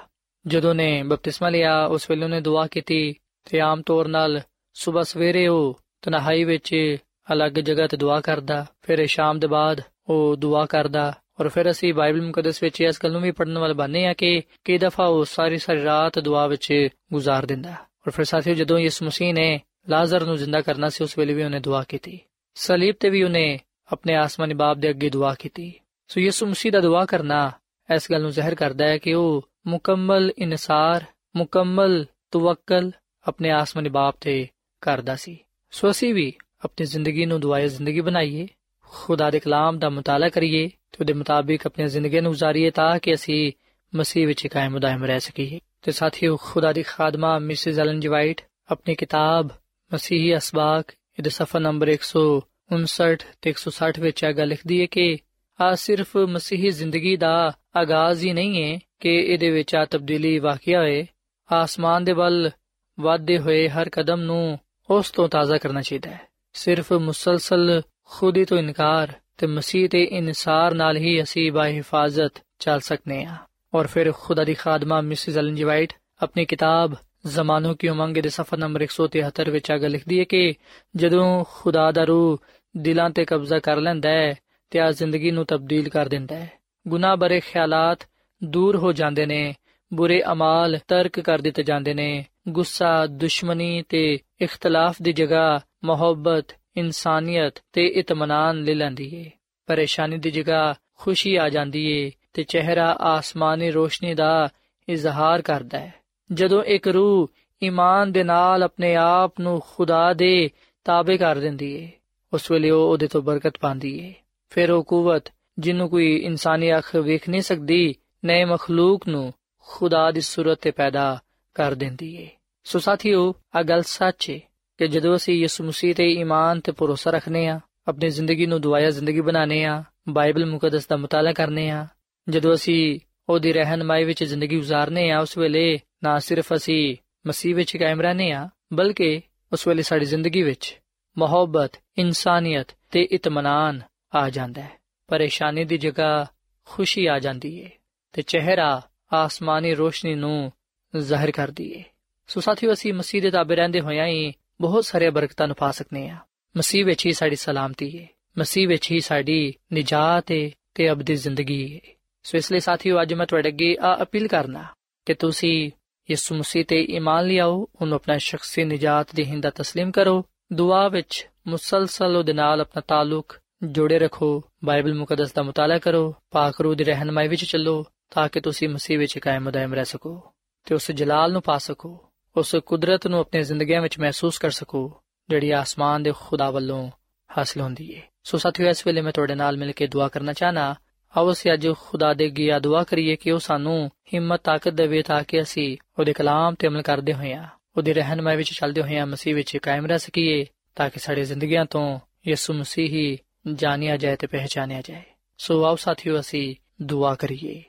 [0.47, 3.15] ਜਦੋਂ ਨੇ ਬਪਤਿਸਮਾ ਲਿਆ, ਉਸ ਵੇਲੇ ਉਹਨੇ ਦੁਆ ਕੀਤੀ
[3.49, 4.41] ਤੇ ਆਮ ਤੌਰ ਨਾਲ
[4.73, 6.97] ਸਵੇਰ ਸਵੇਰੇ ਉਹ ਤਨਹਾਈ ਵਿੱਚ
[7.33, 11.93] ਅਲੱਗ ਜਗ੍ਹਾ ਤੇ ਦੁਆ ਕਰਦਾ, ਫਿਰ ਸ਼ਾਮ ਦੇ ਬਾਅਦ ਉਹ ਦੁਆ ਕਰਦਾ। ਔਰ ਫਿਰ ਅਸੀਂ
[11.93, 15.25] ਬਾਈਬਲ ਮੁਕੱਦਸ ਵਿੱਚ ਇਸ ਗੱਲ ਨੂੰ ਵੀ ਪੜਨ ਵਾਲੇ ਬਾਨੇ ਆ ਕਿ ਕਈ ਦਫਾ ਉਹ
[15.25, 20.25] ਸਾਰੀ ਸਾਰੀ ਰਾਤ ਦੁਆ ਵਿੱਚ ਗੁਜ਼ਾਰ ਦਿੰਦਾ। ਔਰ ਫਿਰ ਸਾਥੀਓ, ਜਦੋਂ ਯਿਸੂ ਮਸੀਹ ਨੇ ਲਾਜ਼ਰ
[20.25, 22.19] ਨੂੰ ਜ਼ਿੰਦਾ ਕਰਨਾ ਸੀ, ਉਸ ਵੇਲੇ ਵੀ ਉਹਨੇ ਦੁਆ ਕੀਤੀ।
[22.53, 23.59] ਸਲੀਬ ਤੇ ਵੀ ਉਹਨੇ
[23.91, 25.73] ਆਪਣੇ ਆਸਮਾਨੀ ਬਾਪ ਦੇ ਅੱਗੇ ਦੁਆ ਕੀਤੀ।
[26.07, 27.51] ਸੋ ਯਿਸੂ ਮਸੀਹ ਦਾ ਦੁਆ ਕਰਨਾ
[27.95, 32.91] ਇਸ ਗੱਲ ਨੂੰ ਜ਼ਾਹਿਰ ਕਰਦਾ ਹੈ ਕਿ ਉਹ ਮੁਕੰਮਲ ਇਨਸਾਰ, ਮੁਕੰਮਲ ਤਵੱਕਲ
[33.27, 34.47] ਆਪਣੇ ਆਸਮਾਨੀ ਬਾਪ ਤੇ
[34.81, 35.39] ਕਰਦਾ ਸੀ।
[35.71, 36.33] ਸੋ ਅਸੀਂ ਵੀ
[36.65, 38.47] ਆਪਣੀ ਜ਼ਿੰਦਗੀ ਨੂੰ ਦੁਆਏ ਜ਼ਿੰਦਗੀ ਬਣਾਈਏ
[38.83, 43.13] ਖੁਦਾ ਦੇ ਕਲਾਮ ਦਾ ਮਤਾਲਾ ਕਰੀਏ ਤੇ ਉਹਦੇ ਮੁਤਾਬਿਕ ਆਪਣੀ ਜ਼ਿੰਦਗੀ ਨੂੰ گزارੀਏ ਤਾਂ ਕਿ
[43.13, 43.51] ਅਸੀਂ
[43.95, 48.41] ਮਸੀਹ ਵਿੱਚ ਕਾਇਮ ਦائم ਰਹਿ ਸਕੀਏ ਤੇ ਸਾਥੀਓ ਖੁਦਾ ਦੀ ਖਾਦਮਾ ਮਿਸਿਸ ਐਲਨ ਜੀ ਵਾਈਟ
[48.71, 49.49] ਆਪਣੀ ਕਿਤਾਬ
[49.93, 55.17] ਮਸੀਹੀ ਅਸਬਾਕ ਇਹਦੇ ਸਫਾ ਨੰਬਰ 159 ਤੇ 160 ਵਿੱਚ ਇਹ ਗੱਲ ਲਿਖਦੀ ਹੈ ਕਿ
[55.61, 60.79] ਆ ਸਿਰਫ ਮਸੀਹੀ ਜ਼ਿੰਦਗੀ ਦਾ ਆਗਾਜ਼ ਹੀ ਨਹੀਂ ਹੈ ਕਿ ਇਹਦੇ ਵਿੱਚ ਆ ਤਬਦੀਲੀ ਵਾਕਿਆ
[60.79, 61.05] ਹੋਏ
[61.51, 62.51] ਆਸਮਾਨ ਦੇ ਵੱਲ
[62.99, 68.58] ਵਾਧੇ ਹੋਏ ਹਰ ਕਦਮ ਨੂੰ ਉਸ ਤੋਂ ਤਾਜ਼ਾ ਕਰਨਾ ਚਾਹੀਦਾ ਹੈ ਸਿਰਫ ਮੁਸਲਸਲ ਖੁਦੀ ਤੋਂ
[68.58, 73.36] ਇਨਕਾਰ ਤੇ ਮਸੀਹ ਤੇ ਇਨਸਾਰ ਨਾਲ ਹੀ ਅਸੀਂ ਬਾ ਹਿਫਾਜ਼ਤ ਚੱਲ ਸਕਨੇ ਆ
[73.72, 76.94] ਔਰ ਫਿਰ ਖੁਦਾ ਦੀ ਖਾਦਮਾ ਮਿਸਿਸ ਐਲਨ ਜੀ ਵਾਈਟ ਆਪਣੀ ਕਿਤਾਬ
[77.26, 80.54] ਜ਼ਮਾਨੋਂ ਕੀ ਉਮੰਗ ਦੇ ਸਫਾ ਨੰਬਰ 173 ਵਿੱਚ ਆਗ ਲਿਖਦੀ ਹੈ ਕਿ
[80.94, 82.38] ਜਦੋਂ ਖੁਦਾ ਦਾ ਰੂਹ
[82.74, 84.34] ਦਿਲਾਂ ਤੇ ਕਬਜ਼ਾ ਕਰ ਲੈਂਦਾ ਹੈ
[84.72, 86.50] ਤੇ ਆ ਜ਼ਿੰਦਗੀ ਨੂੰ ਤਬਦੀਲ ਕਰ ਦਿੰਦਾ ਹੈ
[86.86, 88.06] ਗੁਨਾਹ ਬਰੇ ਖਿਆਲਾਤ
[88.42, 89.54] ਦੂਰ ਹੋ ਜਾਂਦੇ ਨੇ
[89.92, 96.45] ਬੁਰੇ ਅਮਾਲ ਤਰਕ ਕਰ ਦਿੱਤੇ ਜਾਂਦੇ ਨੇ ਗੁੱਸਾ ਦੁਸ਼ਮਣੀ ਤੇ ਇਖਤਲਾਫ ਦੀ ਜਗ੍ਹਾ ਮੁਹੱਬਤ,
[96.77, 99.31] ਇਨਸਾਨੀਅਤ ਤੇ ਇਤਮਾਨਾਨ ਲੈ ਲੈਂਦੀ ਏ।
[99.65, 104.49] ਪਰੇਸ਼ਾਨੀ ਦੀ ਜਗ੍ਹਾ ਖੁਸ਼ੀ ਆ ਜਾਂਦੀ ਏ ਤੇ ਚਿਹਰਾ ਆਸਮਾਨੀ ਰੋਸ਼ਨੀ ਦਾ
[104.89, 105.93] ਇਜ਼ਹਾਰ ਕਰਦਾ ਹੈ।
[106.31, 107.29] ਜਦੋਂ ਇੱਕ ਰੂਹ
[107.63, 110.49] ਈਮਾਨ ਦੇ ਨਾਲ ਆਪਣੇ ਆਪ ਨੂੰ ਖੁਦਾ ਦੇ
[110.83, 111.91] ਤਾਬੇ ਕਰ ਦਿੰਦੀ ਏ,
[112.33, 114.13] ਉਸ ਵੇਲੇ ਉਹ ਉਹਦੇ ਤੋਂ ਬਰਕਤ ਪਾਉਂਦੀ ਏ।
[114.49, 115.23] ਫਿਰ ਉਹ ਕੂਵਤ,
[115.59, 121.19] ਜਿਹਨੂੰ ਕੋਈ ਇਨਸਾਨੀ ਅੱਖ ਵੇਖ ਨਹੀਂ ਸਕਦੀ ਨਏ ਮਖਲੂਕ ਨੂੰ ਖੁਦਾ ਦੀ ਸੂਰਤ ਤੇ ਪੈਦਾ
[121.53, 122.29] ਕਰ ਦਿੰਦੀ ਏ।
[122.63, 124.41] ਸੋ ਸਾਥੀਓ ਆ ਗੱਲ ਸੱਚ ਏ।
[124.79, 128.89] ਕਿ ਜਦੋਂ ਅਸੀਂ ਯਿਸੂ ਮਸੀਹ ਤੇ ਈਮਾਨ ਤੇ ਭਰੋਸਾ ਰੱਖਨੇ ਆ ਆਪਣੀ ਜ਼ਿੰਦਗੀ ਨੂੰ ਦੁਆਇਆ
[128.89, 131.87] ਜ਼ਿੰਦਗੀ ਬਣਾਉਨੇ ਆ ਬਾਈਬਲ ਮੁਕੱਦਸ ਦਾ ਮਤਾਲਾ ਕਰਨੇ ਆ
[132.29, 136.95] ਜਦੋਂ ਅਸੀਂ ਉਹਦੀ ਰਹਿਨਮਾਈ ਵਿੱਚ ਜ਼ਿੰਦਗੀ گزارਨੇ ਆ ਉਸ ਵੇਲੇ ਨਾ ਸਿਰਫ ਅਸੀਂ
[137.27, 139.21] ਮਸੀਹ ਵਿੱਚ ਕਾਇਮ ਰਹਨੇ ਆ ਬਲਕਿ
[139.53, 140.81] ਉਸ ਵੇਲੇ ਸਾਡੀ ਜ਼ਿੰਦਗੀ ਵਿੱਚ
[141.17, 143.81] ਮੁਹੱਬਤ, ਇਨਸਾਨੀਅਤ ਤੇ ਇਤਮਾਨਾਨ
[144.15, 144.71] ਆ ਜਾਂਦਾ ਹੈ।
[145.07, 146.25] ਪਰੇਸ਼ਾਨੀ ਦੀ ਜਗ੍ਹਾ
[146.65, 147.69] ਖੁਸ਼ੀ ਆ ਜਾਂਦੀ ਹੈ
[148.13, 148.81] ਤੇ ਚਿਹਰਾ
[149.13, 150.51] ਆਸਮਾਨੀ ਰੋਸ਼ਨੀ ਨੂੰ
[150.97, 151.83] ਜ਼ਾਹਿਰ ਕਰਦੀ ਹੈ
[152.27, 156.09] ਸੋ ਸਾਥੀਓ, ਅਸੀਂ ਮਸੀਹ ਦੇ ਤਾਬੇ ਰਹਿੰਦੇ ਹੋਇਆਂ ਹੀ ਬਹੁਤ ਸਾਰੇ ਬਰਕਤਾਂ ਨੂੰ ਪਾ ਸਕਨੇ
[156.09, 156.17] ਆ
[156.57, 161.75] ਮਸੀਹ ਵਿੱਚ ਹੀ ਸਾਡੀ ਸਲਾਮਤੀ ਹੈ। ਮਸੀਹ ਵਿੱਚ ਹੀ ਸਾਡੀ ਨਜਾਤ ਹੈ ਤੇ ਅਬਦੀ ਜ਼ਿੰਦਗੀ
[161.75, 161.79] ਹੈ।
[162.23, 164.65] ਸੋ ਇਸ ਲਈ ਸਾਥੀਓ, ਅੱਜ ਮੈਂ ਤੁਹਾਡੇ ਅੱਗੇ ਆ ਅਪੀਲ ਕਰਨਾ
[165.05, 165.71] ਕਿ ਤੁਸੀਂ
[166.09, 171.29] ਯਿਸੂ ਮਸੀਹ ਤੇ ਈਮਾਨ ਲਿਆਓ ਉਹਨੂੰ ਆਪਣਾ ਸ਼ਖਸੀ ਨਜਾਤ ਦੇ ਹਿੰਦਾ تسلیم ਕਰੋ। ਦੁਆ ਵਿੱਚ
[171.47, 176.83] ਮੁਸਲਸਲ ਉਹਦੇ ਨਾਲ ਆਪਣਾ ਤਾਲੁਕ ਜੋੜੇ ਰੱਖੋ। ਬਾਈਬਲ ਮੁਕੱਦਸ ਦਾ ਮਤਾਲਾ ਕਰੋ। ਪਾਕ ਰੂਹ ਦੀ
[176.83, 180.33] ਰਹਿਨਮਾਈ ਵਿੱਚ ਚੱਲੋ ਤਾਂ ਕਿ ਤੁਸੀਂ ਮਸੀਹ ਵਿੱਚ ਕਾਇਮ ਦائم ਰਹਿ ਸਕੋ
[180.65, 185.01] ਤੇ ਉਸ ਜਲਾਲ ਨੂੰ ਪਾ ਸਕੋ। ਉਸ ਕੁਦਰਤ ਨੂੰ ਆਪਣੀ ਜ਼ਿੰਦਗੀਆਂ ਵਿੱਚ ਮਹਿਸੂਸ ਕਰ ਸਕੋ,
[185.29, 186.91] ਜਿਹੜੀ ਆਸਮਾਨ ਦੇ ਖੁਦਾ ਵੱਲੋਂ
[187.37, 190.75] ਹਾਸਲ ਹੁੰਦੀ ਏ। ਸੋ ਸਾਥੀਓ, ਇਸ ਵੇਲੇ ਮੈਂ ਤੁਹਾਡੇ ਨਾਲ ਮਿਲ ਕੇ ਦੁਆ ਕਰਨਾ ਚਾਹਨਾ,
[191.17, 195.23] ਆਓ ਅਸੀਂ ਅੱਜ ਖੁਦਾ ਦੇ ਗਿਆ ਦੁਆ ਕਰੀਏ ਕਿ ਉਹ ਸਾਨੂੰ ਹਿੰਮਤ, ਤਾਕਤ ਦੇਵੇ ਤਾਂ
[195.23, 199.57] ਕਿ ਅਸੀਂ ਉਹਦੇ ਕਲਾਮ ਤੇ ਅਮਲ ਕਰਦੇ ਹੋਈਆਂ ਉਹਦੀ ਰਹਿਨਮਾਈ ਵਿੱਚ ਚੱਲਦੇ ਹੋਈਆਂ ਮਸੀਹ ਵਿੱਚ
[199.57, 203.17] ਕਾਇਮ ਰਹਿ ਸਕੀਏ, ਤਾਂ ਕਿ ਸਾਡੀ ਜ਼ਿੰਦਗੀਆਂ ਤੋਂ ਯਿਸੂ ਮਸੀਹ ਹੀ
[203.53, 205.03] ਜਾਣਿਆ ਜਾਏ ਤੇ ਪਹਿਚਾਨਿਆ ਜਾਏ।
[205.37, 207.63] ਸੋ ਆਓ ਸਾਥੀਓ, ਅਸੀਂ ਦੁਆ ਕਰੀਏ।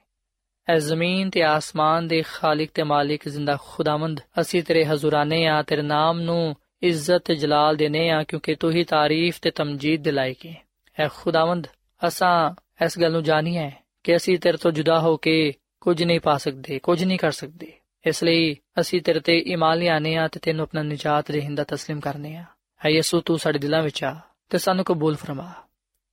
[0.70, 5.82] ਐ ਜ਼ਮੀਨ ਤੇ ਆਸਮਾਨ ਦੇ ਖਾਲਕ ਤੇ ਮਾਲਿਕ ਜ਼ਿੰਦਾ ਖੁਦਾਵੰਦ ਅਸੀਂ ਤੇਰੇ ਹਜ਼ੂਰਾਨੇ ਆ ਤੇਰੇ
[5.82, 10.54] ਨਾਮ ਨੂੰ ਇੱਜ਼ਤ ਤੇ ਜਲਾਲ ਦੇਨੇ ਆ ਕਿਉਂਕਿ ਤੂੰ ਹੀ ਤਾਰੀਫ ਤੇ ਤਮਜੀਦ ਦਿਲਾਏਗੀ
[11.00, 11.66] ਐ ਖੁਦਾਵੰਦ
[12.06, 12.50] ਅਸਾਂ
[12.84, 13.70] ਇਸ ਗੱਲ ਨੂੰ ਜਾਣੀਏ
[14.04, 17.72] ਕਿ ਅਸੀਂ ਤੇਰੇ ਤੋਂ ਜੁਦਾ ਹੋ ਕੇ ਕੁਝ ਨਹੀਂ ਪਾ ਸਕਦੇ ਕੁਝ ਨਹੀਂ ਕਰ ਸਕਦੇ
[18.04, 22.36] ਇਸ ਲਈ ਅਸੀਂ ਤੇਰੇ ਤੇ ਈਮਾਨ ਲਿਆਨੇ ਆ ਤੇ ਤੈਨੂੰ ਆਪਣਾ ਨਜਾਤ ਰਹਿੰਦਾ تسلیم ਕਰਨੇ
[22.36, 22.44] ਆ
[22.80, 24.16] ਐ ਯਿਸੂ ਤੂੰ ਸਾਡੇ ਦਿਲਾਂ ਵਿੱਚ ਆ
[24.50, 25.52] ਤੇ ਸਾਨੂੰ ਕਬੂਲ ਫਰਮਾ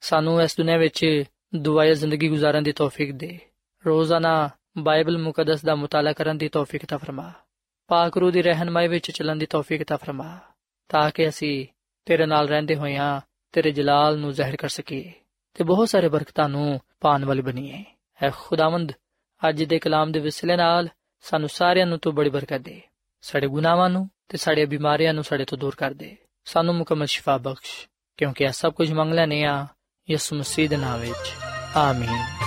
[0.02, 1.24] ਸਾਨੂੰ ਇਸ ਦੁਨੀਆਂ ਵਿੱਚ
[1.56, 3.38] ਦੁਆਇਆ ਜ਼ਿੰਦਗੀ ਗੁਜ਼ਾਰਨ ਦੀ ਤੌਫੀਕ ਦੇ
[3.86, 7.32] ਰੋਜ਼ਾਨਾ ਬਾਈਬਲ ਮੁਕੱਦਸ ਦਾ ਮਤਾਲਾ ਕਰਨ ਦੀ ਤੌਫੀਕ ਤਾ ਫਰਮਾ।
[7.88, 10.40] ਪਾਕ ਰੂ ਦੀ ਰਹਿਨਮਾਈ ਵਿੱਚ ਚੱਲਣ ਦੀ ਤੌਫੀਕ ਤਾ ਫਰਮਾ,
[10.90, 11.68] ਤਾਂ ਕਿ ਅਸੀਂ
[12.06, 15.14] ਤੇਰੇ ਨਾਲ ਰਹਿੰਦੇ ਹੋਇਆਂ ਤੇਰੇ ਜਲਾਲ ਨੂੰ ਜ਼ਾਹਿਰ ਕਰ ਸਕੀਏ
[15.54, 17.86] ਤੇ ਬਹੁਤ ਸਾਰੇ ਬਰਕਤਾਂ ਨੂੰ ਪਾਣ ਵਾਲੇ ਬਣੀਏ।
[18.24, 18.92] ਐ ਖੁਦਾਵੰਦ,
[19.50, 20.90] ਅੱਜ ਦੇ ਕਲਾਮ ਦੇ ਵਿਸਲੇ ਨਾਲ
[21.22, 22.82] ਸਾਨੂੰ ਸਾਰਿਆਂ ਨੂੰ ਤੂੰ ਬੜੀ ਬਰਕਤ ਦੇ।
[23.22, 27.38] ਸਾਡੇ ਗੁਨਾਹਾਂ ਨੂੰ ਤੇ ਸਾਡੇ ਬਿਮਾਰੀਆਂ ਨੂੰ ਸਾਡੇ ਤੋਂ ਦੂਰ ਕਰ ਦੇ। ਸਾਨੂੰ ਮੁਕਮਲ ਸ਼ਿਫਾ
[27.38, 27.88] ਬਖਸ਼,
[28.18, 29.68] ਕਿਉਂਕਿ ਇਹ ਸਭ ਕੁਝ ਮੰਗ ਲੈਨੇ ਆ
[30.10, 31.34] ਯਿਸੂ ਮਸੀਹ ਦੇ ਨਾਮ ਵਿੱਚ।
[31.76, 32.47] ਆਮੀਨ।